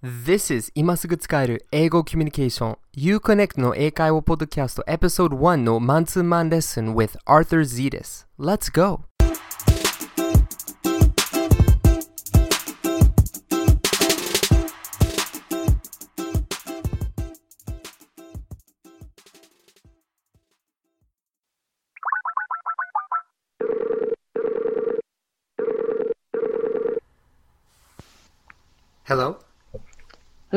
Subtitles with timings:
[0.00, 8.24] This is 今すぐ使える英語コミュニケーション Uconnect の英会話ポッドキャスト Episode 1のマンツーマンレッスン with Arthur Zetas.
[8.38, 9.00] Let's go!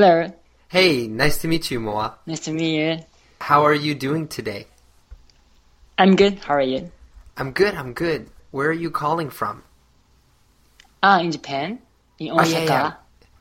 [0.02, 0.34] Hello.
[0.68, 2.18] Hey, nice to meet you, Moa.
[2.26, 3.06] Nice to meet you.
[3.40, 4.66] How are you doing today?
[5.96, 6.40] I'm good.
[6.40, 6.90] How are you?
[7.38, 8.32] I'm good, I'm good.
[8.50, 9.62] Where are you calling from?
[11.04, 11.78] Ah, in Japan,
[12.18, 12.42] in Osaka.
[12.42, 12.66] Oh, Osaka.
[12.66, 12.94] yeah, yeah.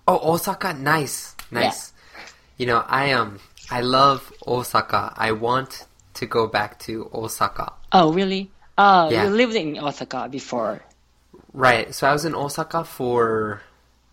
[0.07, 1.95] Oh, Osaka, nice, nice.
[1.97, 2.21] Yeah.
[2.59, 3.41] You know, I um,
[3.71, 5.15] I love Osaka.
[5.17, 5.87] I want
[6.21, 7.73] to go back to Osaka.
[7.91, 8.51] Oh, really?
[8.77, 9.25] Oh, Yeah.
[9.25, 10.85] you lived in Osaka before.
[11.55, 11.95] Right.
[11.95, 13.63] So I was in Osaka for,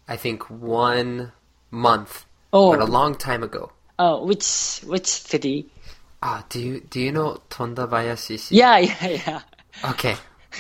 [0.08, 1.34] I think, one
[1.72, 3.72] month, Oh, but a long time ago.
[4.00, 5.68] oh, which which city?
[6.24, 8.48] Ah, do you do you know Tondabayashi?
[8.52, 9.42] Yeah, yeah, yeah.
[9.92, 10.16] Okay.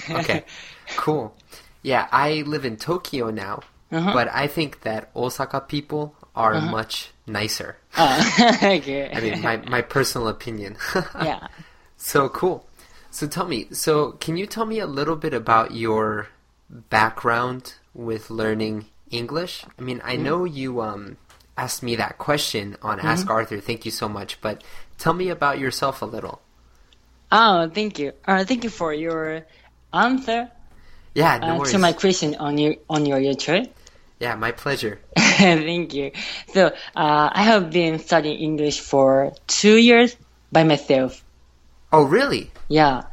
[0.09, 0.43] Okay.
[0.97, 1.33] cool.
[1.81, 3.61] Yeah, I live in Tokyo now,
[3.91, 4.11] Uh-huh.
[4.13, 7.77] but I think that Osaka people are much nicer.
[7.97, 8.13] Oh,
[8.61, 9.09] okay.
[9.09, 10.77] I mean, my, my personal opinion.
[11.23, 11.47] yeah.
[11.97, 12.67] So cool.
[13.09, 16.27] So tell me, so can you tell me a little bit about your
[16.69, 19.63] background with learning English?
[19.79, 21.17] I mean, I know you um
[21.57, 23.59] asked me that question on Ask Arthur.
[23.59, 24.63] Thank you so much, but
[24.97, 26.41] tell me about yourself a little.
[27.31, 28.13] Oh, thank you.
[28.25, 29.45] Uh, thank you for your
[29.93, 30.49] answer
[31.15, 33.69] Yeah, no uh, to my question on your on your YouTube.
[34.19, 34.99] Yeah, my pleasure.
[35.17, 36.11] Thank you.
[36.53, 40.15] So, uh, I have been studying English for two years
[40.51, 41.23] by myself.
[41.91, 42.51] Oh, really?
[42.67, 43.03] Yeah.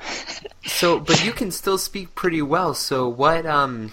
[0.66, 2.74] So, but you can still speak pretty well.
[2.74, 3.90] So, what um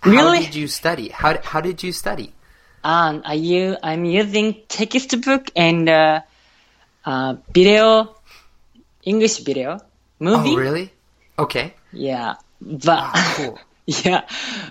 [0.00, 0.40] how Really?
[0.46, 1.08] did you study?
[1.10, 2.32] How how did you study?
[2.86, 6.20] And I u- I'm using textbook and uh,
[7.04, 8.14] uh, video,
[9.04, 9.80] English video,
[10.20, 10.54] movie.
[10.54, 10.90] Oh, really?
[11.38, 11.74] Okay.
[11.92, 13.58] Yeah, but Ah, cool.
[13.86, 14.22] yeah,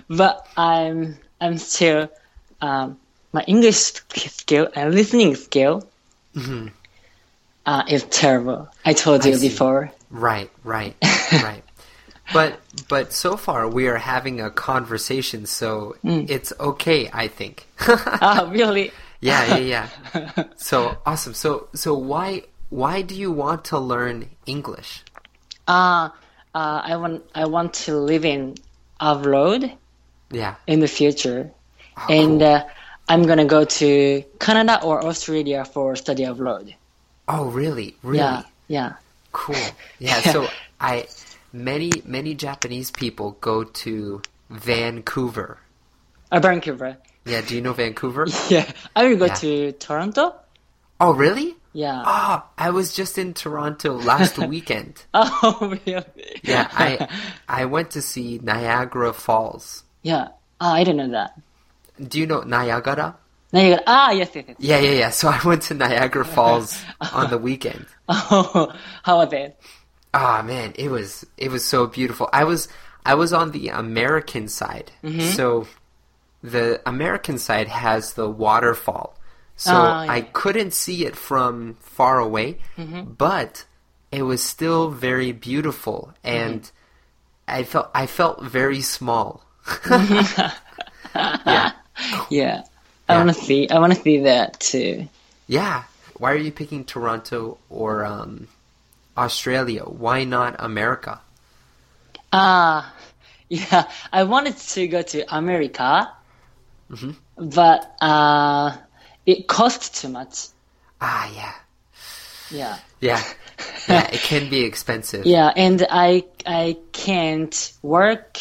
[0.08, 2.08] but I'm I'm still
[2.60, 2.98] um,
[3.32, 3.76] my English
[4.40, 5.84] skill and listening skill
[7.66, 8.68] uh, is terrible.
[8.84, 9.28] I told Mm-hmm.
[9.28, 9.48] I you see.
[9.48, 9.92] before.
[10.10, 10.94] Right, right,
[11.32, 11.62] right.
[12.32, 16.28] But but so far we are having a conversation, so Mm.
[16.28, 17.66] it's okay, I think.
[18.20, 18.90] Ah, really?
[19.20, 20.44] yeah, yeah, yeah.
[20.56, 21.34] So awesome.
[21.34, 25.02] So so why why do you want to learn English?
[25.68, 26.10] Uh,
[26.54, 28.54] uh, I want I want to live in
[29.00, 29.70] abroad
[30.30, 30.54] Yeah.
[30.66, 31.50] in the future,
[31.96, 32.54] Oh, and cool.
[32.54, 32.62] uh,
[33.08, 36.74] I'm gonna go to Canada or Australia for study abroad.
[37.28, 37.94] oh, really?
[38.02, 38.18] Really?
[38.18, 38.92] Yeah, yeah.
[39.32, 39.56] Cool.
[39.98, 40.48] Yeah, so
[40.80, 41.06] I
[41.56, 45.58] many many Japanese people go to Vancouver.
[46.30, 46.96] Uh, Vancouver.
[47.24, 48.26] Yeah, do you know Vancouver?
[48.50, 49.34] Yeah, I will go Yeah.
[49.34, 50.34] to Toronto.
[51.00, 51.56] Oh, really?
[51.72, 52.02] Yeah.
[52.06, 55.04] Ah, I was just in Toronto last weekend.
[55.12, 56.04] Oh, really?
[56.42, 57.08] Yeah, I
[57.48, 59.84] I went to see Niagara Falls.
[60.02, 60.28] yeah.
[60.58, 61.36] Ah, I didn't know that.
[62.00, 63.16] Do you know Niagara?
[63.52, 64.56] Got ah yes yes yes.
[64.58, 65.10] Yeah, yeah, yeah.
[65.10, 66.80] So I went to Niagara Falls
[67.12, 67.84] on the weekend.
[68.08, 68.72] Oh,
[69.02, 69.56] how was it?
[70.18, 72.26] Ah, man, it was it was so beautiful.
[72.32, 72.68] I was
[73.04, 74.90] I was on the American side.
[75.36, 75.68] So
[76.42, 79.08] the American side has the waterfall.
[79.56, 80.12] So Ah, yeah.
[80.12, 82.58] I couldn't see it from far away,
[83.18, 83.66] but
[84.10, 86.70] it was still very beautiful and
[87.46, 89.44] I felt I felt very small.
[91.46, 91.72] yeah.
[92.30, 92.62] Yeah,
[93.08, 93.68] I want to see.
[93.68, 95.08] I want to see that too.
[95.46, 95.84] Yeah.
[96.18, 98.48] Why are you picking Toronto or um,
[99.16, 99.82] Australia?
[99.84, 101.20] Why not America?
[102.32, 102.92] Ah,
[103.48, 103.84] yeah.
[104.12, 106.10] I wanted to go to America,
[106.90, 107.50] Mm-hmm.
[107.50, 108.76] but uh,
[109.26, 110.48] it cost too much.
[111.00, 111.54] Ah, yeah.
[112.50, 113.22] Yeah, Yeah.
[113.88, 115.26] Yeah, it can be expensive.
[115.26, 118.38] yeah, and I I can't work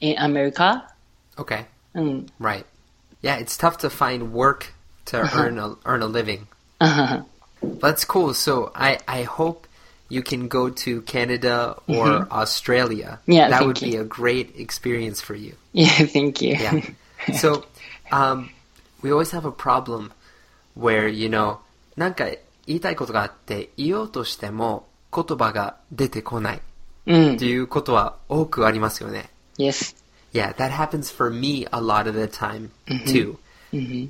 [0.00, 0.88] in America.
[1.38, 1.66] Okay.
[1.94, 2.28] Mm.
[2.38, 2.64] Right.
[3.22, 4.72] Yeah, it's tough to find work
[5.06, 6.46] to earn a earn a living.
[6.80, 7.22] Uh-huh.
[7.65, 8.33] That's cool.
[8.33, 9.67] So I I hope
[10.09, 13.19] you can go to Canada or Australia.
[13.21, 13.31] Mm-hmm.
[13.31, 14.01] Yeah, that thank would be you.
[14.01, 15.55] a great experience for you.
[15.71, 16.55] Yeah, thank you.
[16.55, 16.81] Yeah.
[17.33, 17.63] so,
[18.11, 18.49] um,
[19.01, 20.11] we always have a problem
[20.75, 21.59] where, you know,
[21.95, 22.25] なんか
[22.67, 26.59] 言いたいことがあって言おうとしても言葉が出てこないっ
[27.07, 29.29] うんていうことは多くありますよね。
[29.57, 29.95] Yes.
[30.33, 32.69] Yeah, that happens for me a lot of the time
[33.05, 33.37] too.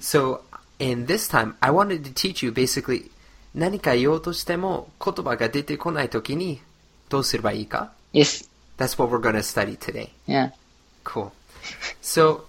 [0.02, 0.42] So,
[0.80, 3.12] in this time, I wanted to teach you basically
[3.57, 6.61] 何か言おうとしても言葉が出てこないときに
[7.09, 8.49] どうすればいいか Yes.
[8.79, 10.11] That's what we're going to study today.
[10.27, 10.51] Yeah.
[11.05, 11.33] Cool.
[12.03, 12.43] So,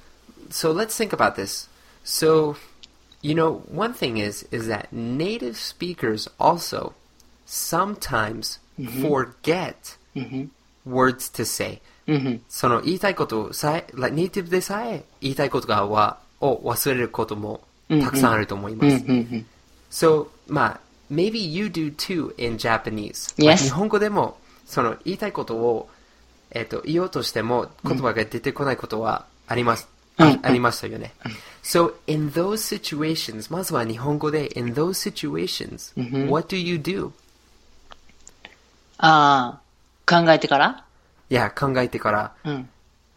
[0.50, 1.68] so let's think about this.
[2.04, 2.56] So,
[3.21, 6.94] you know, one thing is is that native speakers also
[7.45, 8.59] sometimes
[9.01, 9.95] forget
[10.86, 11.81] words to say.
[12.07, 19.04] うんその言いたいことさえ、like ネイティブでさえ言いたいことがはを忘れることもたくさんあると思います。
[19.06, 19.45] うんうん
[19.89, 20.80] So, まあ、
[21.12, 23.33] maybe you do too in Japanese.
[23.38, 23.45] Yes.
[23.45, 25.89] まあ日本語でも、その言いたいことを、
[26.51, 29.88] えっ、と、言おうとしても言葉が出てこないことはあります。
[30.19, 31.13] あありましたよね。
[31.63, 35.94] So, in those situations, まずは日本語で、in those situations,
[36.30, 37.12] what do you do?
[38.98, 39.59] あ
[40.07, 40.83] あ、考えてから？
[41.30, 42.69] いや、考えてから、うん。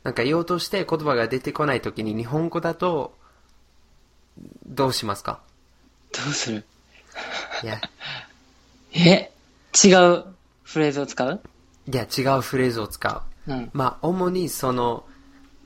[0.02, 3.14] なんか言おうとして言葉が出てこないときに日本語だと、
[4.66, 5.40] どうしますか？
[6.12, 6.64] どうする？
[7.62, 7.80] いや、
[8.92, 9.30] え
[9.84, 10.24] 違う
[10.62, 11.40] フレーズを使う
[11.90, 13.52] いや、違うフレーズを使う。
[13.52, 13.70] うん。
[13.72, 15.04] まあ、主にその、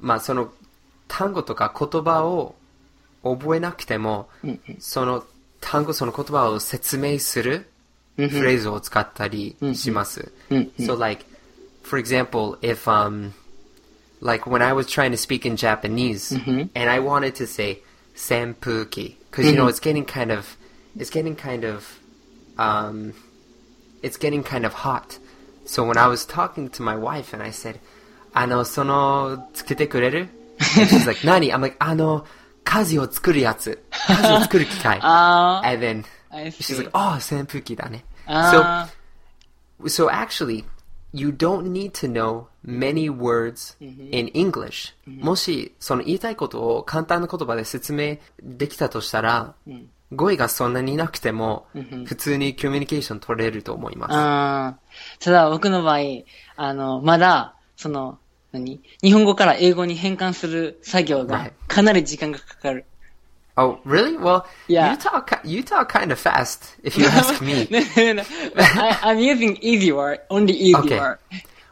[0.00, 0.52] まあ、その
[1.08, 2.54] 単語とか言葉を
[3.22, 5.24] 覚えなくても、うんその
[5.60, 7.66] 単語、その言葉を説明する
[8.18, 10.32] うんフレーズを使ったりします。
[10.50, 11.24] うん So, like,
[11.82, 13.32] for example, if, um,
[14.20, 16.34] like when I was trying to speak in Japanese
[16.74, 17.82] and I wanted to say
[18.14, 20.56] senpuki, because, you know, it's getting kind of,
[20.96, 22.00] it's getting kind of
[22.58, 23.14] um,
[24.02, 25.19] it's getting kind of hot.
[25.64, 27.81] So when I was talking to my wife and I said,
[28.35, 30.29] "Ano sono tsukete kureru?"
[30.79, 32.25] And she's like, "Nani?" I'm like, "Ano
[32.64, 36.05] kazi o tsukuru yatsu, kazi o tsukuru kikai." uh, and then
[36.52, 40.64] she's like, "Oh, senpuki da ne." Uh, so so actually,
[41.12, 44.12] you don't need to know many words mm-hmm.
[44.12, 44.94] in English.
[45.08, 45.25] Mm-hmm.
[45.25, 49.55] もしその言いたいことを簡単な言葉で説明できたとしたら。
[50.16, 51.66] 語彙がそんなになくても、
[52.06, 54.12] 普通にコミュニケーション取れると思います。
[54.14, 55.99] あーただ僕の場合、
[56.56, 58.19] あの、まだ、その、
[58.52, 62.84] 何日本語から英語に変換する作業が.かなり時間がかかる。
[63.56, 64.19] Oh, really?
[64.19, 64.90] Well, Yeah.
[64.90, 67.69] you talk you talk kind of fast, if you ask me.
[67.70, 67.81] no,
[68.12, 68.22] no, no.
[68.56, 70.99] I, I'm using easy word, only easy Okay.
[70.99, 71.19] word.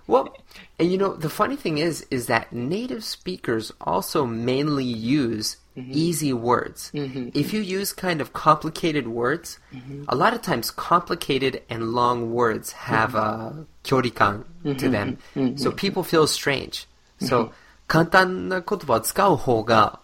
[0.08, 0.36] Well,
[0.80, 6.34] and you know, the funny thing is, is that native speakers also mainly use easy
[6.34, 6.92] words.
[6.94, 9.60] If you use kind of complicated words,
[10.08, 14.46] a lot of times complicated and long words have a kyorikan
[14.78, 15.18] to them.
[15.58, 16.88] So people feel strange.
[17.20, 17.52] So,
[17.88, 20.00] 簡単な言葉を使う方が、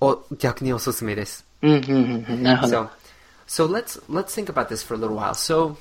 [0.00, 1.46] お、逆におすすめです。
[1.62, 2.42] うん、うん、うんうん。
[2.42, 2.90] なるほど。
[3.46, 5.34] So, so let's let's think about this for a little while.
[5.34, 5.76] So,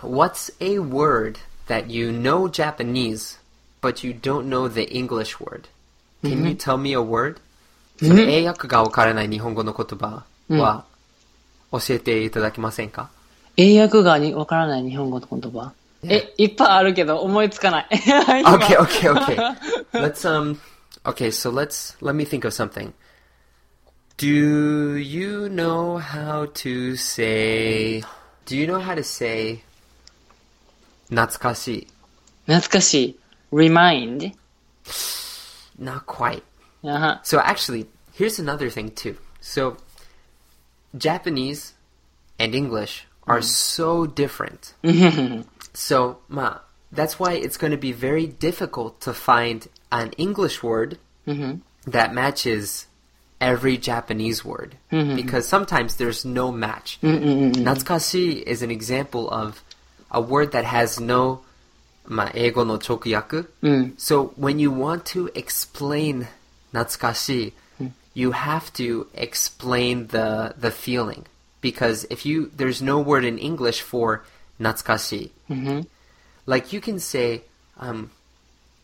[0.00, 3.38] what's a word that you know Japanese,
[3.80, 5.68] but you don't know the English word?
[6.22, 7.36] Can you tell me a word?
[8.02, 10.84] その英訳がわからない日本語の言葉は
[11.70, 13.10] 教えていただけませんか？
[13.56, 15.72] 英訳がにわからない日本語の言葉。
[16.02, 17.88] え、いっぱいあるけど思いつかない。
[17.90, 19.36] Okay, okay, okay.
[19.92, 20.58] let's um.
[21.04, 22.92] Okay, so let's let me think of something.
[24.16, 24.26] Do
[24.98, 28.02] you know how to say?
[28.46, 29.62] Do you know how to say?
[31.10, 31.86] 懐かしい
[32.46, 33.18] 懐かしい。
[33.52, 34.32] remind?
[35.80, 36.42] Not quite.
[36.82, 39.16] あは So actually, here's another thing too.
[39.40, 39.76] So
[40.96, 41.74] Japanese
[42.38, 44.74] and English are so different.
[45.72, 46.58] so, ma,
[46.92, 50.98] that's why it's going to be very difficult to find an English word
[51.86, 52.86] that matches
[53.40, 56.98] every Japanese word because sometimes there's no match.
[57.02, 59.62] Natsukashi is an example of
[60.10, 61.40] a word that has no
[62.06, 63.48] まあ、英語の直訳。
[63.96, 66.26] So when you want to explain
[66.72, 71.24] 懐かしい you have to explain the the feeling
[71.62, 74.20] because if you there's no word in English for
[74.58, 75.54] 懐かしい
[76.46, 77.42] Like you can say
[77.78, 78.08] um,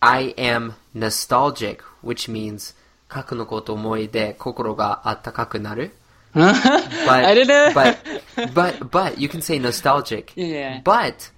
[0.00, 2.74] I am nostalgic which means
[3.08, 5.90] 過去のことを思い出心があったかくなる but,
[6.35, 7.71] I don't know.
[7.73, 10.33] but but but you can say nostalgic.
[10.35, 10.81] Yeah.
[10.83, 11.31] But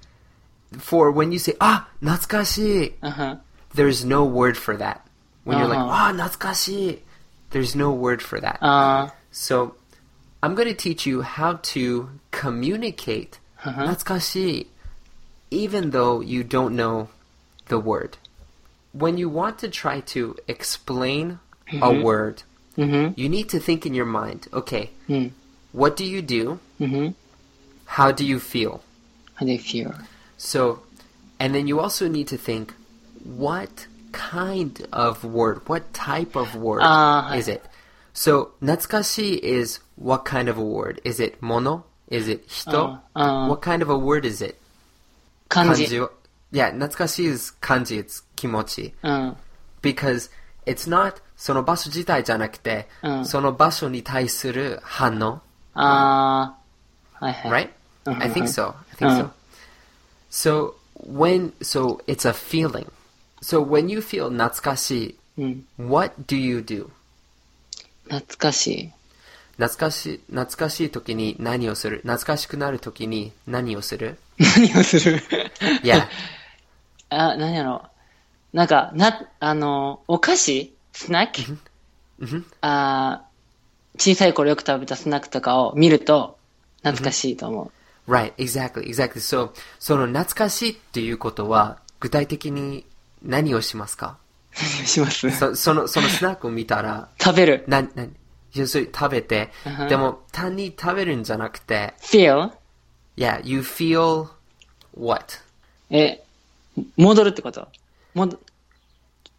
[0.77, 3.38] for when you say ah natsukashi, uh-huh.
[3.75, 5.08] there's no word for that.
[5.44, 5.66] When uh-huh.
[5.66, 5.92] you're like uh-huh.
[5.92, 7.00] ah natsukashi,
[7.51, 8.60] there's no word for that.
[8.62, 9.12] Uh-huh.
[9.32, 9.75] So
[10.42, 13.88] I'm going to teach you how to communicate uh-huh.
[13.88, 14.68] natsukashi,
[15.51, 17.10] even though you don't know
[17.68, 18.18] the word.
[18.94, 21.84] When you want to try to explain mm-hmm.
[21.84, 22.44] a word
[22.78, 23.20] Mm-hmm.
[23.20, 24.48] You need to think in your mind.
[24.54, 25.32] Okay, mm.
[25.72, 26.60] what do you do?
[26.80, 27.10] Mm-hmm.
[27.86, 28.84] How do you feel?
[29.36, 29.94] How do you feel?
[30.38, 30.82] So,
[31.40, 32.74] and then you also need to think,
[33.24, 35.68] what kind of word?
[35.68, 37.66] What type of word uh, is it?
[38.14, 41.02] So, natsukashi is what kind of a word?
[41.04, 41.86] Is it mono?
[42.08, 43.00] Is it hito?
[43.16, 44.60] Uh, uh, what kind of a word is it?
[45.50, 45.88] Kanji.
[45.88, 46.10] kanji
[46.52, 48.00] yeah, natsukashi is kanji.
[48.00, 48.94] It's kimochi.
[49.04, 49.34] Uh.
[49.82, 50.30] because
[50.66, 55.41] it's not その場所自体じゃなくて、うんその場所に対する反応。
[55.75, 57.70] あー、はいはい。
[58.06, 58.20] right?
[58.20, 58.74] I think so.
[58.74, 59.29] I think so.
[60.29, 60.74] So
[61.08, 62.88] when so it's a feeling.
[63.41, 65.65] So when you feel 懐かしい、うん。
[65.77, 66.88] what do you do?
[68.06, 68.91] 懐かしい。
[69.58, 71.98] 懐かしい懐かしい時に何をする?
[71.98, 74.17] 懐かしくなる時に何をする?
[74.39, 75.22] 何をする?
[75.84, 76.08] Yeah.
[77.10, 77.84] あ、何やろ
[78.53, 78.58] う。
[78.58, 81.58] なんか、な、あの、お菓子スナック
[82.62, 86.38] あー小さい頃よく食べたスナックとかを見ると、
[86.84, 87.72] 懐かしいと思
[88.08, 88.12] う。
[88.12, 89.13] Right, exactly, exactly.
[89.16, 92.86] So, その懐かしいっていうことは具体的に
[93.24, 94.18] 何をしますか？
[94.56, 95.32] 何をします？
[95.38, 97.63] そそのそのスナックを見たら 食べる。
[97.68, 97.89] な、な、
[98.54, 102.51] 要するに食べて、うんでも単に食べるんじゃなくて、feel?
[103.18, 104.27] Yeah, you feel
[105.00, 105.25] what?
[105.92, 106.24] え、
[106.98, 107.68] 戻るってこと？
[108.16, 108.39] もど、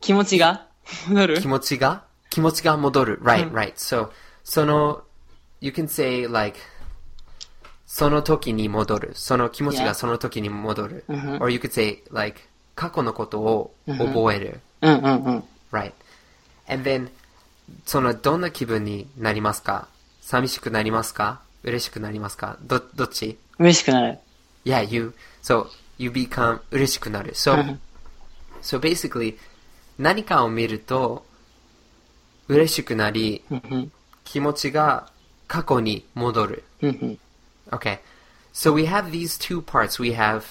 [0.01, 0.67] 気持ちが？
[1.09, 1.41] 戻る？
[1.41, 2.05] 気持ちが？
[2.31, 3.21] 気持ちが戻る。
[3.23, 3.75] Right, right.
[3.75, 4.11] So,
[4.45, 5.03] その、
[5.61, 6.59] you can say like,
[7.87, 9.13] その時に戻る。
[9.15, 11.05] その気持ち.がその時に戻る。
[11.41, 12.41] Or you could say like,
[12.75, 14.61] 過去のことを覚える。
[14.83, 15.45] うんうんうん。
[15.73, 15.93] Right.
[16.69, 17.11] And then,
[17.87, 19.89] そのどんな気分になりますか？
[20.21, 21.41] 寂しくなりますか？
[21.65, 22.57] 嬉しくなりますか？
[22.63, 23.39] ど、どっち？
[23.59, 24.19] 嬉しくなる。
[24.65, 25.67] Yeah, you, so,
[25.99, 27.33] you become 嬉しくなる。
[27.33, 27.79] So,
[28.63, 29.37] so basically,
[29.98, 31.26] 何かを見ると、
[32.48, 33.44] 嬉しくなり、
[34.24, 35.10] 気持ちが
[35.48, 36.64] 過去に戻る。
[36.82, 37.20] うんうん。
[37.72, 38.00] Okay.
[38.54, 40.02] So we have these two parts.
[40.02, 40.44] We have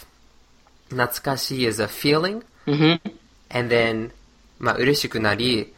[0.89, 3.01] 懐かしい is a feeling, うん
[3.51, 4.11] and then
[4.59, 5.73] まあ嬉しくなり、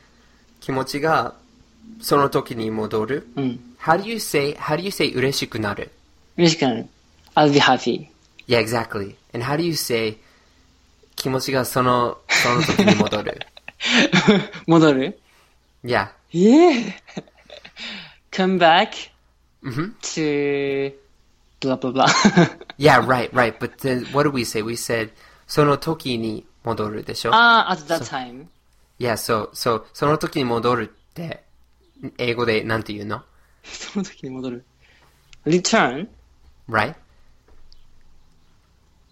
[0.61, 1.35] 気持ちが
[2.00, 3.26] その時に戻る。
[3.37, 3.61] うん。
[3.80, 5.90] How do you say, how do you say 嬉しくなる
[6.37, 6.87] 嬉しくなる。
[7.35, 8.09] I'll be happy.
[8.47, 9.16] Yeah, exactly.
[9.33, 10.16] And how do you say
[11.16, 13.40] 気持ちがその、その時に戻る
[14.67, 15.19] 戻る
[15.83, 16.09] Yeah.
[16.31, 16.93] Yeah.
[18.31, 19.12] Come back
[19.63, 19.93] Mhm.
[20.01, 20.93] to
[21.62, 22.05] blah blah blah.
[22.77, 23.57] Yeah, right, right.
[23.57, 24.62] But then what do we say?
[24.62, 25.12] We said
[25.48, 28.48] その時に戻るでしょああ、at that time.
[29.00, 31.43] Yeah, so, so, その時に戻るって、
[32.17, 33.24] 英語でなんて言うの
[33.63, 34.65] その時に戻る。
[35.45, 36.07] return
[36.69, 36.95] Right?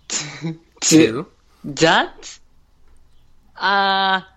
[0.09, 1.25] to To
[1.65, 2.39] that?
[3.55, 4.36] あ時。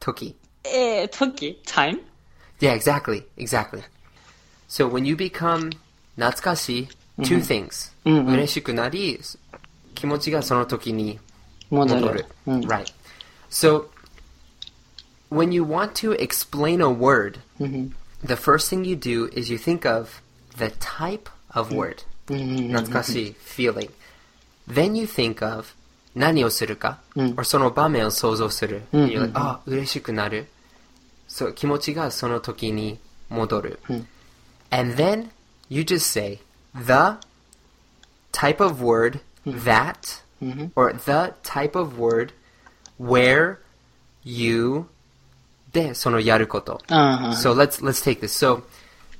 [0.00, 0.34] ー、
[0.64, 2.00] えー、時 time?
[2.60, 3.82] Yeah, exactly, exactly.
[4.68, 5.72] So when you become
[6.16, 7.92] 懐かしい two things.
[8.04, 9.20] 嬉しくなり、
[9.94, 11.18] 気持ちがその時に
[11.70, 12.26] 戻戻るる。。
[12.46, 12.60] うん。
[12.60, 12.92] Right.
[13.50, 13.86] So
[15.30, 19.88] when you want to explain a word, the first thing you do is you think
[19.88, 20.22] of
[20.58, 22.04] the type of word.
[22.26, 23.90] 懐かしい feeling.
[24.68, 25.74] Then you think of
[26.18, 28.82] 何をするか、or その場面を想像する。
[28.92, 30.46] You're like, あ、嬉しくなる。
[31.28, 33.78] そう、気持ちがその時に戻る。
[34.70, 35.30] And then
[35.68, 36.38] you just say
[36.74, 37.18] the
[38.32, 40.22] type of word that,
[40.76, 42.32] or the type of word
[43.00, 43.58] where
[44.24, 44.86] you
[45.72, 46.80] で、そのやること。
[46.88, 48.28] うんうん So let's let's take this.
[48.28, 48.62] So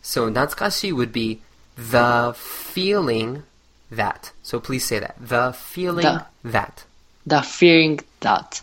[0.02, 1.40] so 懐かしい would be
[1.76, 3.42] the feeling
[3.90, 4.32] that.
[4.42, 5.14] So please say that.
[5.20, 6.50] The feeling The.
[6.50, 6.86] that.
[7.28, 8.62] the feeling that.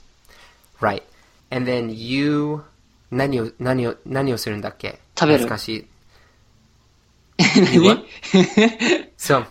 [0.80, 1.04] Right.
[1.50, 2.64] And then you
[3.12, 5.88] 何を何を何をするんだっけ食べる懐かしい。
[7.40, 8.06] 何
[9.18, 9.46] So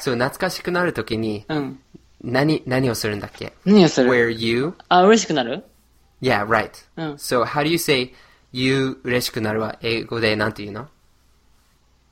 [0.00, 1.80] so 懐かしくなるときにうん。
[2.22, 5.64] 何何をするんだっけ何をする Where you あ、嬉しくなる
[6.20, 6.70] Yeah, right.
[6.96, 7.12] うん。
[7.14, 8.12] So how do you say
[8.52, 10.88] you 嬉しくなるは英語でなんて言うの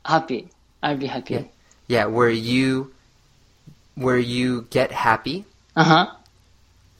[0.05, 0.49] happy.
[0.83, 1.47] I'll be happy.
[1.89, 2.93] Yeah, where you
[3.97, 6.21] where you get happy あは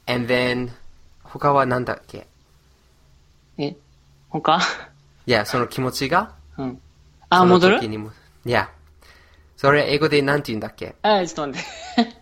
[0.07, 0.69] and then
[1.23, 2.27] 他はなんだっけ
[3.57, 3.75] え、
[4.29, 4.59] 他
[5.27, 6.81] Yeah, その気持ちがうん。
[7.29, 8.11] あ、その戻る時にも
[8.45, 8.67] Yeah.
[9.57, 11.63] それ英語でなんて言うんだっけあ、ちょっと待っ
[12.05, 12.13] て。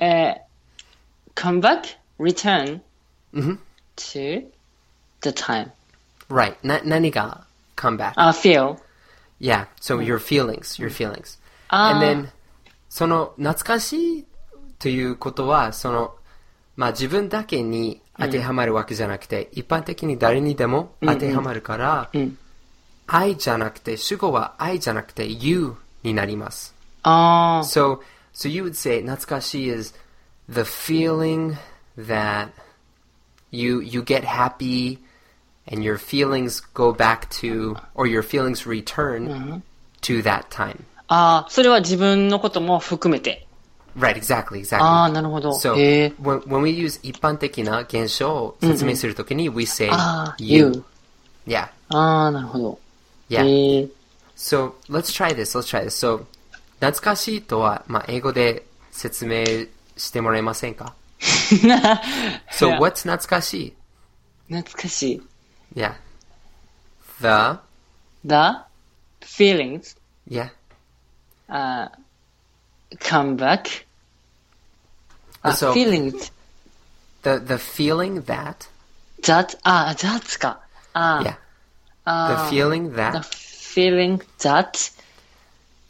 [0.00, 2.80] えー、come back, return
[3.34, 3.58] Mhm.
[3.96, 4.46] to
[5.20, 5.70] the time.
[6.30, 6.56] Right.
[6.62, 7.44] な、何が
[7.76, 8.12] come back?
[8.16, 8.78] あ、feel.
[9.40, 11.38] Yeah, so your feelings, your feelings.
[11.68, 12.28] あ And then
[12.88, 14.24] その懐かしい
[14.78, 16.14] ということはその
[16.75, 22.37] まあ自分だけに当てはまるわけじゃなくて、一般的に誰にでも当てはまるから、ん
[23.07, 26.73] 愛じゃなくて主語は愛じゃなくて you になります。
[27.03, 27.99] あー So,
[28.33, 29.93] so you would say 懐かしい is
[30.49, 31.55] the feeling
[31.97, 32.49] that
[33.51, 34.99] you you get happy
[35.69, 39.61] and your feelings go back to or your feelings return
[40.01, 40.83] to that time.
[41.07, 43.42] あー、それは自分のことも含めて。
[43.97, 44.77] Right, exactly, exactly.
[44.77, 45.51] ああ、なるほど。
[45.51, 49.89] So when, when we use 一般的な現象を説明するときに、we say
[50.39, 50.83] you.
[51.45, 52.79] Yeah, ああ、なるほど。
[53.29, 53.87] yeah.
[54.35, 55.55] So let's try this.
[55.55, 55.95] Let's try this.
[55.95, 56.25] So
[56.79, 59.45] 懐かしいとは、まあ、英語で説明
[59.95, 60.95] してもらえませんか
[62.51, 63.73] So what's 懐かしい
[64.53, 65.21] 懐かしい。
[65.75, 65.93] Yeah.
[67.21, 67.59] The
[68.25, 68.65] The
[69.21, 69.95] feelings
[70.27, 70.49] yeah.
[71.49, 71.89] uh,
[72.98, 73.84] come back.
[75.42, 76.32] あ、 So- feelings
[77.22, 78.68] The the feeling that
[79.22, 80.60] that, あ、that か。
[80.94, 81.36] あ、 yeah.
[82.04, 84.92] あ The feeling the that feeling that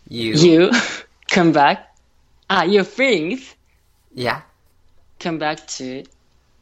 [0.08, 0.70] you, you
[1.28, 1.80] come back.
[2.48, 3.54] あ、your feelings
[4.14, 4.40] yeah,
[5.20, 6.04] come back to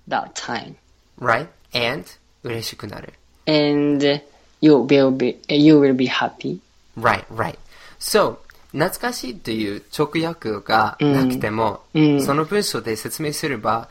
[0.08, 0.76] that time.
[1.18, 1.48] right?
[1.72, 2.04] And
[2.42, 3.12] 嬉しくなる。
[3.46, 4.20] And
[4.60, 6.58] you will be, you will be happy.
[6.96, 7.56] Right, right.
[7.98, 8.38] So,
[8.71, 13.89] 懐かしいという直訳がなくても、うんその文章で説明すれば、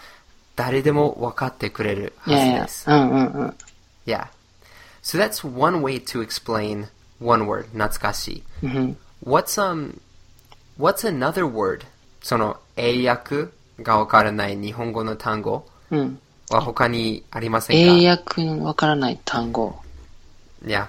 [0.56, 2.90] 誰でも分かってくれるはずです。。
[2.90, 3.54] うんうんうん。
[4.06, 4.26] Yeah.
[5.02, 6.88] So that's one way to explain
[7.20, 8.66] one word, 懐かしい。
[9.25, 9.99] What's, um,
[10.78, 11.84] what's another word?
[12.22, 13.46] その英訳
[13.82, 16.18] がわからない日本語の単語うん。
[16.50, 17.94] は他にありませんか？
[18.02, 19.78] 英訳のわからない単語。
[20.64, 20.87] Yeah.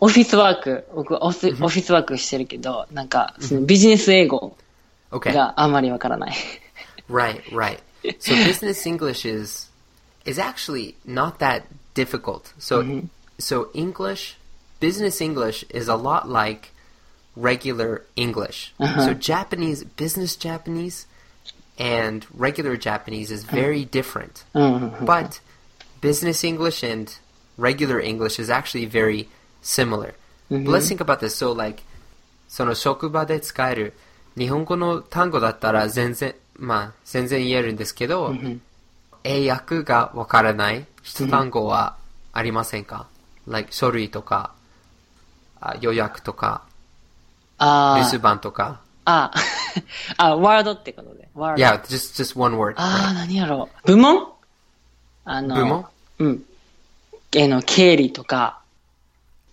[0.00, 4.56] オフィスワーク、僕オフィオフィスワークしてるけど、なんか、そのビジネス英語
[5.14, 5.32] Okay.
[5.32, 6.34] があんまりわからない。
[7.08, 7.78] Right, right.
[8.18, 9.70] So business English is
[10.24, 11.62] is actually not that
[11.94, 12.52] difficult.
[12.58, 13.02] So
[13.38, 14.36] so English,
[14.80, 16.72] business English is a lot like
[17.36, 18.74] regular English.
[18.78, 21.06] So Japanese, business Japanese
[21.78, 24.44] and regular Japanese is very different.
[24.54, 25.06] うんうんうん。
[25.06, 25.40] But
[26.00, 27.08] business English and
[27.56, 29.28] regular English is actually very
[29.61, 30.13] similar.
[30.49, 31.35] But let's think about this.
[31.35, 31.83] So like
[32.47, 33.93] その職場で使える
[34.37, 38.33] 日本語の単語だったら全然、まあ全然言えるんですけど、
[39.23, 41.95] 英訳がわからない一単語は
[42.33, 43.07] ありませんか、
[43.47, 44.53] like 書類とか、
[45.61, 46.63] あ予約とか、
[47.59, 48.81] 留あ守番とか。
[49.05, 49.33] あ、あ、
[50.31, 51.27] あ、ワードってことで。
[51.33, 51.63] ワード。
[51.63, 52.75] Yeah, just, just one word.
[52.77, 53.87] ああ、何やろう。
[53.87, 54.27] 部門？
[55.25, 55.85] あの、部門？
[56.19, 56.43] うん。
[57.33, 58.58] えの、経理とか。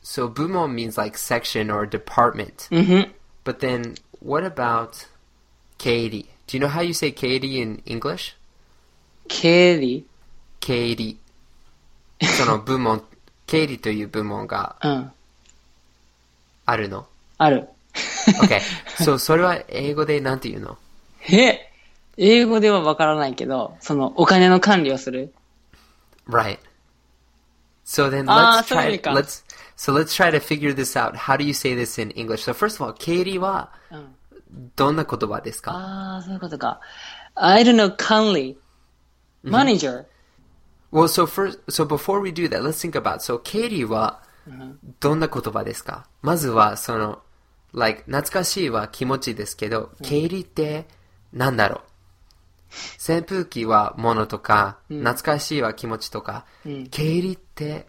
[0.05, 2.67] So 部門 means like section or department.
[2.71, 3.11] うんふん。
[3.43, 5.07] But then, what about
[5.77, 6.25] Katie?
[6.47, 8.35] Do you know how you say Katie in English?
[9.27, 10.05] 経理
[10.59, 11.17] Katie.
[12.19, 13.03] その部門、
[13.47, 15.11] 経理という部門がうん。
[16.65, 17.07] あるの。
[17.37, 17.67] ある。
[18.43, 18.59] Okay.
[18.99, 20.77] so それは英語でなんて言うの
[21.29, 21.71] え
[22.17, 25.33] 英語ではわからないけど、その、お金の管理をする。
[26.27, 26.59] Right.
[27.85, 28.89] So then Ah, let's try.
[28.91, 29.11] そうか。
[29.11, 29.43] Let's
[29.76, 31.14] so let's try to figure this out.
[31.16, 32.44] How do you say this in English?
[32.44, 33.70] So first of all, Katie は
[34.74, 35.72] どんな言葉ですか？
[35.72, 36.80] ああ、そういうことか。
[37.34, 38.58] I don't know, 管理。
[39.44, 40.06] manager.
[40.90, 43.20] Well, so first, so before we do that, let's think about.
[43.20, 44.22] So Katie は
[45.00, 46.06] どんな言葉ですか？
[46.22, 47.22] まずはその
[47.74, 50.86] like 懐かしいは気持ちですけど、Katie って
[51.32, 51.80] なんだろう？
[52.98, 56.44] 扇風機は物とか、懐かしいは気持ちとか、
[56.90, 57.86] 経理って、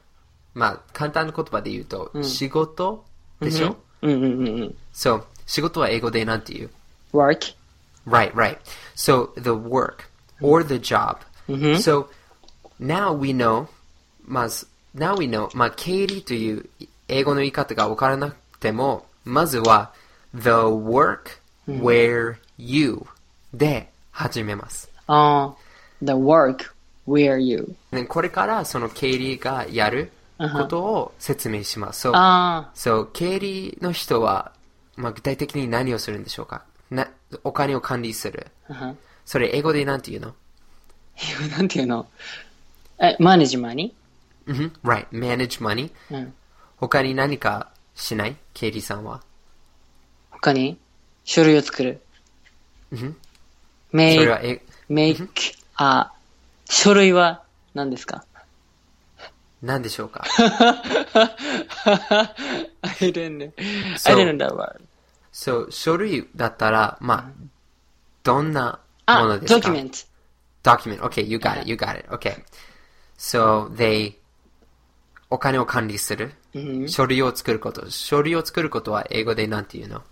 [0.58, 3.06] まあ、簡単な言葉で言うと、仕事
[3.40, 4.76] でしょ、うんうんうんうん。
[4.92, 6.70] So, 仕事は英語でなんて言う
[7.14, 7.56] work.
[8.08, 8.58] Right, right.
[8.96, 10.10] So, the work
[10.42, 11.20] or the job.
[11.48, 12.08] So,
[12.80, 13.68] now we know,
[14.26, 16.66] まず、now we know, まあ、経理という
[17.08, 19.94] 英語の言い方がわからなくても、まずは、
[20.34, 23.06] the work where you
[23.54, 24.90] で始めます。
[25.06, 25.56] ああ、
[26.02, 26.72] the work
[27.08, 27.76] where you.
[27.92, 32.08] でこれからその経理がやることを説明します。
[32.08, 34.52] So, あ so 経理の人は、
[34.96, 36.64] まあ、具体的に何をするんでしょうか？
[36.92, 37.08] な
[37.44, 38.48] お金を管理する。
[38.70, 40.34] あ、うんそれ英語で何て言うの？
[41.42, 42.08] 英語なんていうの？
[43.00, 43.94] え、マネジマニ
[44.48, 44.72] Mhm.
[44.84, 45.06] Right.
[45.10, 45.92] Manage money.
[46.10, 46.34] うん。
[46.78, 48.38] 他に何かしない？
[48.54, 49.22] 経理さんは。
[50.32, 50.78] 他に？
[51.26, 52.00] 書類を作る。
[52.94, 52.96] そ
[53.92, 55.28] make, れはえ、make,
[55.76, 56.14] あ、
[56.70, 58.24] 書類は何ですか？
[59.62, 60.24] 何でしょうか
[62.82, 63.52] I don't know.
[63.58, 64.82] I So- don't know that word.
[65.34, 67.48] ?So, 書類だったら、まあ、
[68.24, 70.06] どんなもあの、ですか document.
[70.64, 71.00] document.
[71.02, 72.08] Okay, you got it, you got it.
[72.10, 72.44] Okay.
[73.18, 74.16] So, they,
[75.30, 76.34] お金を管理する。
[76.88, 77.90] 書類を作ること。
[77.90, 80.04] 書類を作ることは英語で何て言うの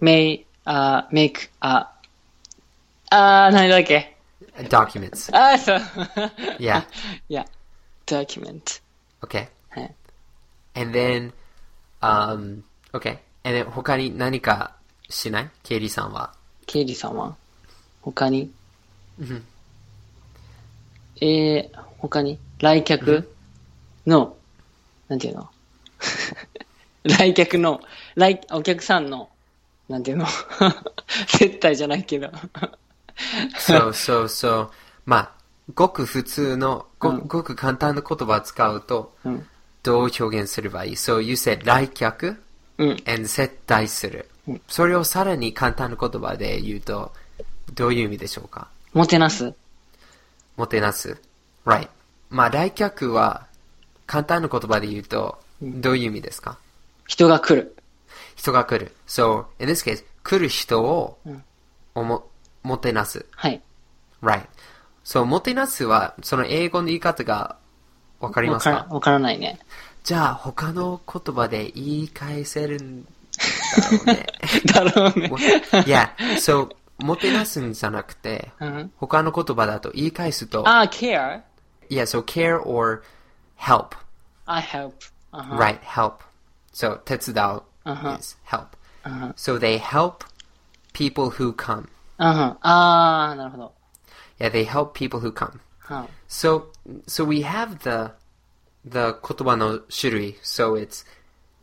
[0.00, 1.92] may, あ、make, あ、
[3.10, 4.16] あー、何だっけ
[4.56, 5.30] ?documents.
[5.36, 5.78] あー、そう。
[6.58, 6.84] Yeah.
[7.28, 7.46] いや、
[8.06, 8.80] document.
[9.22, 9.48] Okay.
[9.70, 9.94] はい。
[10.74, 11.32] And then,
[12.00, 12.62] um,
[12.92, 13.18] okay.
[13.44, 14.76] And then 他に何か
[15.08, 15.50] しない？
[15.62, 16.32] ケイリーさんは。
[16.66, 17.36] ケイリさんは？
[18.02, 18.50] 他に？
[19.18, 19.44] うん
[21.20, 22.38] えー、他に？
[22.58, 23.30] 来客？
[24.06, 24.36] の、
[25.08, 25.50] なんていうの？
[27.04, 27.80] 来客の、
[28.16, 29.28] 来、お客さんの、
[29.88, 30.26] なんていうの？
[31.28, 32.28] 接待じゃないけど。
[33.58, 34.70] So, so, so,
[35.06, 35.32] まあ、
[35.72, 39.46] ごく普通の、ご,、うんごく簡単な言葉を使うと、うん。
[39.82, 42.36] どう表現すればいい ?So, you said 来客？
[42.78, 42.90] うん。
[43.06, 44.28] and 接待する。
[44.68, 47.12] それをさらに簡単な言葉で言うと、
[47.72, 48.68] どういう意味でしょうか？
[48.92, 49.54] もてなす
[50.56, 51.16] もてなす。
[51.64, 51.88] Right.
[52.30, 53.46] まあ、来客は、
[54.06, 56.58] 簡単な言葉で言うと、どういう意味ですか？
[57.06, 57.74] 人が来る。
[58.36, 58.92] 人が来る。
[59.06, 61.44] So, in this case, 来る人をうん、
[61.94, 62.26] おも、
[62.62, 63.24] もてなす。
[63.30, 63.62] はい。
[64.22, 64.46] Right.
[65.04, 67.56] So, もてなすは、その英語の言い方が
[68.20, 68.86] わかりますか？
[68.90, 69.58] わからないね。
[70.02, 73.10] じゃあ、他の言葉で言い返せるんだ
[73.90, 74.26] ろうね。
[74.72, 75.28] だろうね。
[75.86, 76.08] yeah.
[76.36, 81.40] So, もてなすんじゃなくて、うん他の言葉だと言い返すと、あ、care?
[81.90, 83.02] yeah, so care or
[83.58, 83.88] help.
[84.46, 84.92] I help.
[85.32, 86.14] あは Right, help.
[86.72, 88.18] So, 手伝う Uh-huh.
[88.18, 88.66] is help.
[89.02, 90.24] あは So, they help
[90.94, 91.88] people who come.
[92.16, 93.72] あはあー、なるほど。
[94.39, 95.59] Yeah, they help people who come.
[95.81, 96.67] は So,
[97.07, 98.13] so we have the
[98.85, 100.35] the 言葉の種類.
[100.43, 101.05] So it's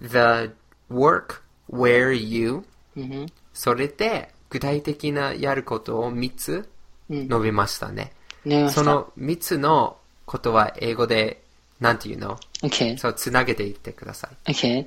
[0.00, 0.52] the
[0.90, 2.64] work where you
[2.96, 6.68] うんそれで具体的なやることを3つ
[7.08, 8.12] うん述べましたね。
[8.44, 11.42] ねましたその3つのことは英語で
[11.80, 12.96] なんて言うの Okay.
[12.96, 14.52] そう、つなげていってください。
[14.52, 14.86] Okay.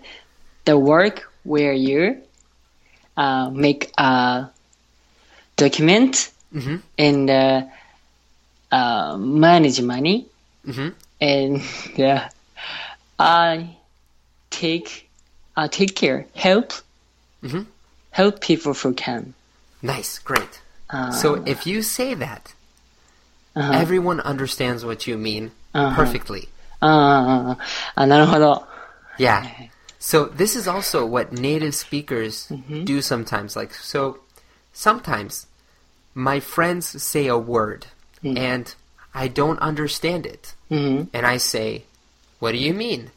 [0.66, 2.24] The work where you
[3.16, 4.50] uh, make a
[5.56, 6.77] document mm-hmm.
[6.97, 7.63] and uh,
[8.71, 10.27] uh, manage money.
[10.67, 10.89] Mm-hmm.
[11.21, 11.63] And
[11.97, 12.31] yeah,
[13.19, 13.77] I
[14.51, 15.09] take
[15.57, 16.73] I take care, help,
[17.43, 17.63] mm-hmm.
[18.11, 19.35] help people who can.
[19.83, 20.61] Nice, great.
[20.91, 22.55] Uh, so if you say that,
[23.55, 23.73] uh-huh.
[23.73, 25.95] everyone understands what you mean uh-huh.
[25.95, 26.49] perfectly.
[26.83, 27.55] Uh,
[27.97, 28.65] uh,
[29.19, 29.49] yeah.
[29.99, 32.85] So this is also what native speakers mm-hmm.
[32.85, 33.57] do sometimes.
[33.57, 34.19] Like so,
[34.73, 35.47] sometimes
[36.16, 37.88] my friends say a word
[38.24, 38.74] and
[39.14, 41.10] I don't understand it, うん。
[41.14, 41.84] and I say,
[42.40, 43.10] "What do you mean?"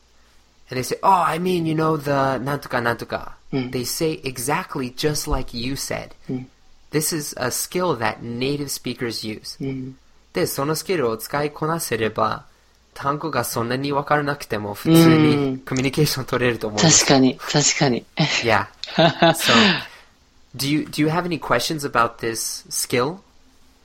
[0.70, 5.30] And they say, "Oh, I mean, you know the nantuka nantuka." They say exactly just
[5.30, 6.10] like you said.
[6.90, 9.62] This is a skill that native speakers use.
[9.62, 9.96] うん。
[10.32, 12.46] で、そのスキルを使いこなせれば、
[12.94, 17.00] 単語がそんなにわからなくても、普通にコミュニケーション取れると思います。
[17.00, 18.04] 確かに、確かに。
[18.42, 18.66] Yeah.
[19.34, 19.52] so,
[20.56, 23.18] do you do you have any questions about this skill,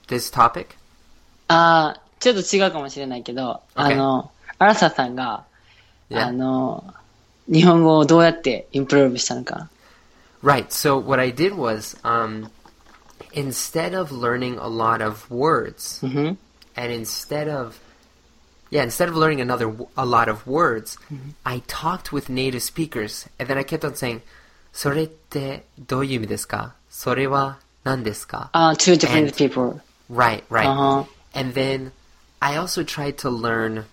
[0.08, 0.76] this topic?
[1.48, 5.44] ああ、ちょっと違うかもしれないけど、あの、荒佐さんが、
[6.10, 6.26] Yeah.
[6.28, 6.94] あの、
[7.52, 9.68] 日本語をどうやってインプローブしたのか。
[10.42, 10.68] Right.
[10.68, 12.48] So what I did was, um,
[13.32, 16.38] instead of learning a lot of words, うんふん。
[16.76, 17.74] and instead of
[18.70, 20.96] yeah instead of learning another w- a lot of words
[21.44, 24.20] i talked with native speakers and then i kept on saying
[24.73, 29.79] それってどういう意味ですかそれは何ですかああ、two different And- people.
[30.11, 31.05] right right Uh-huh.
[31.33, 31.91] and then
[32.41, 33.85] i also tried to learn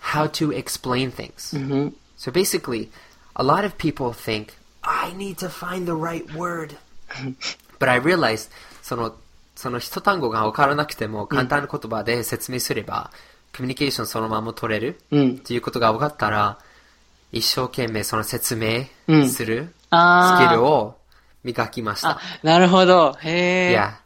[0.00, 1.94] how to explain things うんふん。
[2.18, 2.88] so basically
[3.34, 4.48] a lot of people think
[4.82, 6.76] i need to find the right word
[7.78, 8.50] but i realized
[8.82, 9.14] その
[9.56, 13.10] その一単語が分からなくても簡単な言葉で説明すれば、
[13.54, 16.58] コミュニケーションそのまま取れる、うんっていうことが分かったら
[17.30, 20.97] 一生懸命その説明うんするスあーキルを
[21.43, 22.11] 磨きました。
[22.11, 23.13] あ、なるほど。
[23.21, 23.77] へえ。
[23.77, 24.05] yeah.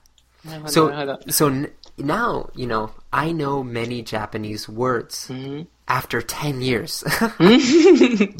[0.50, 1.26] なるほど、 So, なるほど。
[1.28, 5.68] so n- now, you know, I know many Japanese words うん。
[5.88, 7.06] after 10 years.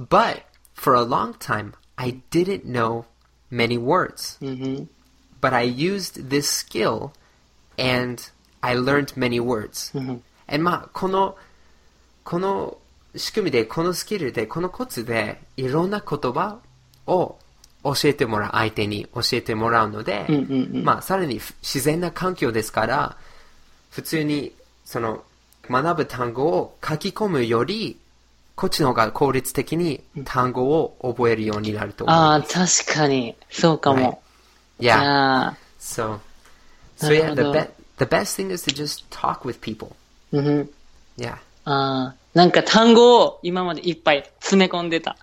[0.10, 3.06] but for a long time, I didn't know
[3.52, 4.38] many words.
[4.46, 4.90] うんふん。
[5.42, 7.12] But I used this skill
[7.78, 8.22] and
[8.62, 9.98] I learned many words.
[10.48, 11.38] And まあ、この、
[12.24, 12.78] この
[13.16, 16.60] 仕組みで、このスキルで、このコツで、いろんな言葉
[17.07, 17.39] を
[17.85, 23.17] 教えてもらう、相手に教えてもらうので、うんうんうんまあ、さらにふ自然な環境ですから、
[23.91, 24.53] 普通に、
[24.85, 25.23] その、
[25.69, 27.99] 学ぶ単語を書き込むより、
[28.57, 32.85] こっちの方が効率的に単語を覚えるようになると思いああ、ます。
[32.85, 33.37] 確かに。
[33.51, 34.23] そうかも。
[34.79, 34.95] Yeah.
[34.97, 35.57] ああ。
[35.81, 36.19] So,
[36.99, 39.93] so yeah, the be- the best thing is to just talk with people.
[40.33, 40.71] うんふん。
[41.19, 41.35] Yeah.
[41.65, 42.15] ああ。
[42.33, 45.17] なんか単語を今までいっぱい詰め込んでた。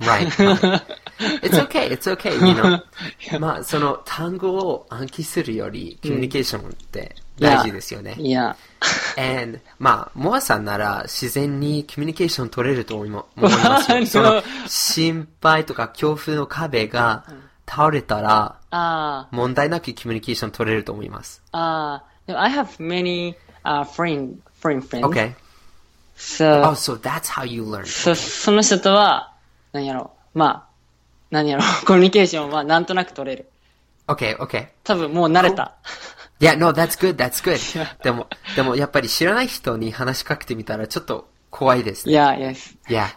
[0.00, 0.82] Right.
[1.18, 1.88] It's okay.
[1.88, 2.34] It's okay.
[2.34, 2.82] You know.
[3.40, 8.16] まあ、その単語を暗記するより、コミュニケーションって大事ですよね。
[8.18, 8.54] いや。
[9.16, 13.24] And まあ、モアさんなら自然にコミュニケーション取れると思いま
[13.80, 17.24] す その心配とか恐怖の壁が
[17.66, 21.42] 倒れたら、あ問題なくコミュニケーション取れると思います。
[21.52, 25.06] あ、ああ、I have many uh, friend, friend friends.
[25.06, 25.34] Okay.
[26.18, 27.86] So, Oh, so that's how you learn.
[27.86, 29.32] そ、その人とは、
[29.76, 30.38] 何やろう。
[30.38, 30.66] まあ、
[31.30, 31.86] 何やろう。
[31.86, 33.50] コミュニケーションはなんとなく取れる。
[34.08, 34.68] Okay, okay.
[34.84, 35.74] 多分もう慣れた。
[36.40, 37.58] Yeah, no, that's good, that's good.
[38.02, 42.14] でも、でもやっぱり知らない人に話しかけてみたらちょっと怖いですね。
[42.14, 42.76] Yeah, yes.
[42.88, 43.08] Yeah.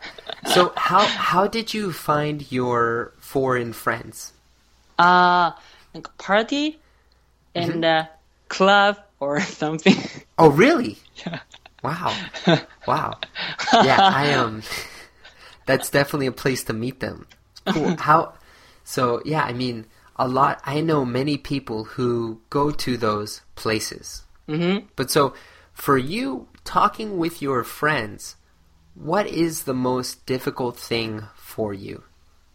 [0.47, 4.33] So how, how did you find your foreign friends?
[4.97, 5.61] ああ、
[5.93, 6.77] なんか party
[7.55, 8.07] and uh,
[8.49, 9.95] club or something.
[10.37, 10.97] Oh, really?
[11.83, 12.11] Wow.
[12.85, 13.17] Wow.
[13.83, 14.61] Yeah, I um
[15.68, 17.26] that's definitely a place to meet them.
[17.66, 17.96] Cool.
[17.98, 18.34] How
[18.84, 24.24] So, yeah, I mean, a lot I know many people who go to those places.
[24.46, 24.84] Mhm.
[24.94, 25.34] But so
[25.72, 28.36] for you talking with your friends,
[28.94, 32.02] what is the most difficult thing for you?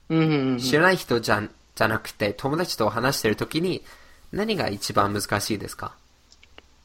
[0.10, 0.58] うんうんうん。
[0.60, 3.84] 知らない人じゃんじゃなくて友達と話してる時に
[4.32, 5.96] 何が一番難しいですか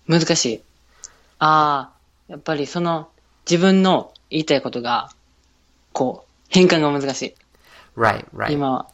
[0.08, 0.62] 難しい。
[1.38, 1.92] ああ、
[2.28, 3.10] やっぱりその
[3.48, 5.10] 自分の言いたいことが、
[5.93, 7.35] こう、変換が難しい。
[7.97, 8.51] Right, right.
[8.51, 8.87] 今は。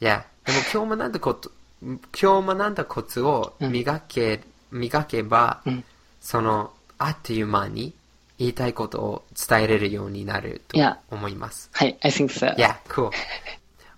[0.00, 0.22] Yeah.
[0.46, 1.50] でも今日学んだこと、
[1.82, 4.40] 今日学んだコツを磨け、
[4.70, 5.84] 磨けば、ん
[6.20, 7.94] その、あっという間に
[8.38, 10.96] 言いたいことを伝えれるようになると Yeah.
[11.10, 11.70] 思います。
[11.72, 12.54] はい、I think so.
[12.56, 13.10] Yeah, cool.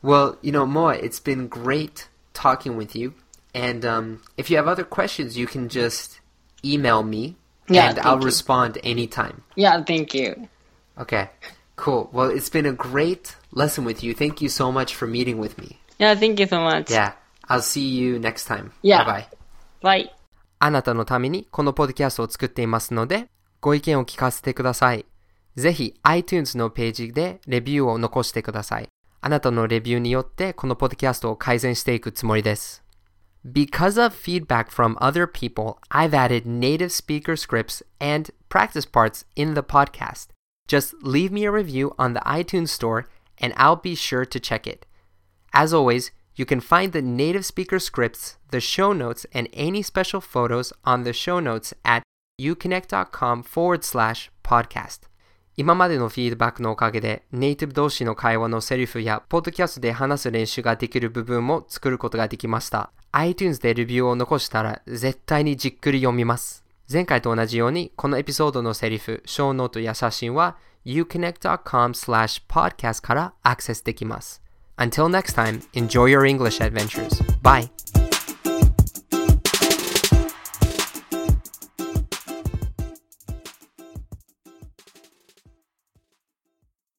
[0.03, 3.13] well, you know, Moa, it's been great talking with you.
[3.55, 6.21] And um, if you have other questions, you can just
[6.65, 7.37] email me
[7.69, 8.25] Yeah, and I'll you.
[8.27, 9.43] respond anytime.
[9.57, 10.49] Yeah, thank you.
[10.99, 11.29] Okay,
[11.82, 12.10] cool.
[12.12, 14.14] Well, it's been a great lesson with you.
[14.14, 15.78] Thank you so much for meeting with me.
[16.00, 16.92] Yeah, thank you so much.
[16.92, 17.14] Yeah,
[17.50, 18.72] I'll see you next time.
[18.82, 19.04] Yeah.
[19.04, 19.28] Bye
[19.82, 20.04] bye.
[20.04, 20.10] Bye.
[20.60, 23.28] あなたのためにこのポッドキャストを作っていますので、
[23.62, 25.06] ご意見を聞かせてください。
[25.56, 28.90] ぜひ iTunes のページでレビューを残してください。
[29.22, 32.84] あなたのレビューによってこのポッドキャストを改善していくつもりです。
[33.46, 39.62] Because of feedback from other people, I've added native speaker scripts and practice parts in the
[39.62, 40.31] podcast.
[40.73, 43.05] Just leave me a review on the iTunes store
[43.37, 44.87] and I'll be sure to check it.
[45.53, 50.23] As always, you can find the native speaker scripts, the show notes, and any special
[50.23, 52.03] photos on the show notes at
[52.41, 55.01] uconnect.com forward slash podcast.
[55.59, 62.91] 今までのフィードバックのおかげで、ネイティブ同士の会話のセリフや、ポッドキャストで話す練習ができる部分も作ることができました。
[63.11, 66.62] iTunes でレビューを残したら、絶対にじっくり読みます。
[66.93, 74.43] 前回と同じように、このエピソードのセリフ、ショーノートや写真は、youconnect.com slash podcast からアクセスできます。
[74.77, 77.23] Until next time, enjoy your English adventures.
[77.43, 78.12] Bye!